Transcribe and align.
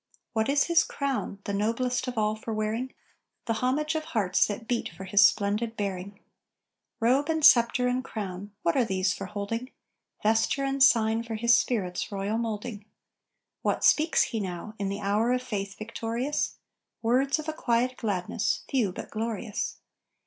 What 0.33 0.49
is 0.49 0.63
his 0.63 0.83
crown, 0.83 1.37
the 1.43 1.53
noblest 1.53 2.07
of 2.07 2.17
all 2.17 2.35
for 2.35 2.51
wearing? 2.55 2.91
The 3.45 3.53
homage 3.61 3.93
of 3.93 4.03
hearts 4.03 4.47
that 4.47 4.67
beat 4.67 4.89
for 4.89 5.03
his 5.03 5.23
splendid 5.23 5.77
bearing. 5.77 6.19
Robe 6.99 7.29
and 7.29 7.45
sceptre 7.45 7.87
and 7.87 8.03
crown 8.03 8.49
what 8.63 8.75
are 8.75 8.83
these 8.83 9.13
for 9.13 9.27
holding? 9.27 9.69
Vesture 10.23 10.63
and 10.63 10.81
sign 10.81 11.21
for 11.21 11.35
his 11.35 11.55
spirit's 11.55 12.11
royal 12.11 12.39
moulding. 12.39 12.85
What 13.61 13.83
speaks 13.83 14.23
he 14.23 14.39
now, 14.39 14.73
in 14.79 14.89
the 14.89 15.01
hour 15.01 15.31
of 15.33 15.43
faith 15.43 15.77
victorious? 15.77 16.55
Words 17.03 17.37
of 17.37 17.47
a 17.47 17.53
quiet 17.53 17.95
gladness, 17.97 18.63
few, 18.67 18.91
but 18.91 19.11
glorious. 19.11 19.75